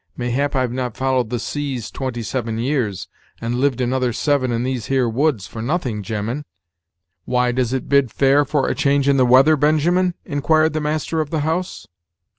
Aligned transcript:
Mayhap 0.17 0.55
I've 0.55 0.71
not 0.71 0.97
followed 0.97 1.29
the 1.29 1.37
seas 1.37 1.91
twenty 1.91 2.23
seven 2.23 2.57
years, 2.57 3.07
and 3.39 3.59
lived 3.61 3.79
another 3.79 4.11
seven 4.13 4.51
in 4.51 4.63
these 4.63 4.87
here 4.87 5.07
woods, 5.07 5.45
for 5.45 5.61
nothing, 5.61 6.01
gemmen." 6.01 6.43
"Why, 7.25 7.51
does 7.51 7.71
it 7.71 7.87
bid 7.87 8.09
fair 8.11 8.43
for 8.43 8.67
a 8.67 8.73
change 8.73 9.07
in 9.07 9.17
the 9.17 9.27
weather, 9.27 9.55
Benjamin?" 9.55 10.15
inquired 10.25 10.73
the 10.73 10.81
master 10.81 11.21
of 11.21 11.29
the 11.29 11.41
house. 11.41 11.85